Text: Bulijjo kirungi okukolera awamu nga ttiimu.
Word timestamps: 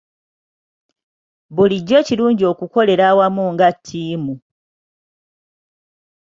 Bulijjo 1.55 1.99
kirungi 2.07 2.43
okukolera 2.51 3.03
awamu 3.11 3.43
nga 3.53 3.67
ttiimu. 3.75 4.35